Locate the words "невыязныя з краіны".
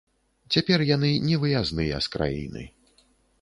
1.27-2.65